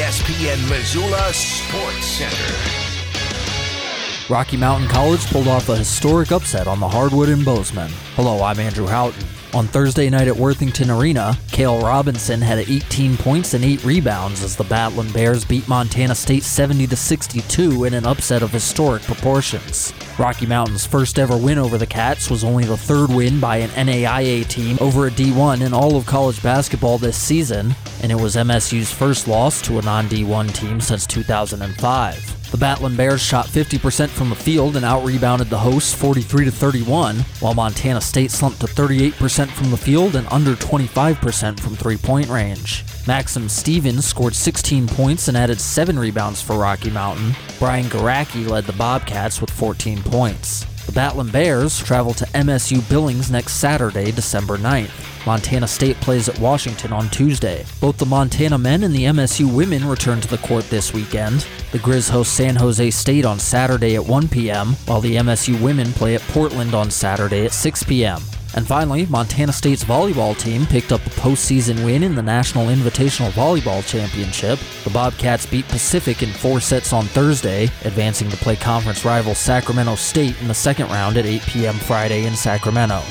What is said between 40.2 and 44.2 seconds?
under 25% from three-point range. Maxim Stevens